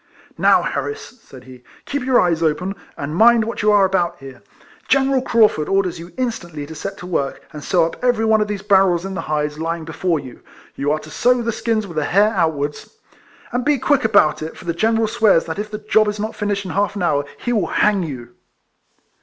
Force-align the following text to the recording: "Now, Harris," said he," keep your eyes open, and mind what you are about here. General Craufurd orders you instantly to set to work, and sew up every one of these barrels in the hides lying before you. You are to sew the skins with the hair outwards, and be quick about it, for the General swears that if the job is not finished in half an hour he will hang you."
"Now, 0.39 0.63
Harris," 0.63 1.19
said 1.21 1.43
he," 1.43 1.63
keep 1.85 2.01
your 2.03 2.19
eyes 2.19 2.41
open, 2.41 2.73
and 2.97 3.15
mind 3.15 3.45
what 3.45 3.61
you 3.61 3.71
are 3.71 3.85
about 3.85 4.17
here. 4.17 4.41
General 4.87 5.21
Craufurd 5.21 5.69
orders 5.69 5.99
you 5.99 6.11
instantly 6.17 6.65
to 6.65 6.73
set 6.73 6.97
to 6.97 7.05
work, 7.05 7.43
and 7.53 7.63
sew 7.63 7.85
up 7.85 8.03
every 8.03 8.25
one 8.25 8.41
of 8.41 8.47
these 8.47 8.63
barrels 8.63 9.05
in 9.05 9.13
the 9.13 9.21
hides 9.21 9.59
lying 9.59 9.85
before 9.85 10.19
you. 10.19 10.41
You 10.73 10.91
are 10.91 10.97
to 10.97 11.11
sew 11.11 11.43
the 11.43 11.51
skins 11.51 11.85
with 11.85 11.97
the 11.97 12.05
hair 12.05 12.29
outwards, 12.33 12.95
and 13.51 13.63
be 13.63 13.77
quick 13.77 14.03
about 14.03 14.41
it, 14.41 14.57
for 14.57 14.65
the 14.65 14.73
General 14.73 15.05
swears 15.07 15.45
that 15.45 15.59
if 15.59 15.69
the 15.69 15.77
job 15.77 16.07
is 16.07 16.19
not 16.19 16.35
finished 16.35 16.65
in 16.65 16.71
half 16.71 16.95
an 16.95 17.03
hour 17.03 17.23
he 17.37 17.53
will 17.53 17.67
hang 17.67 18.01
you." 18.01 18.29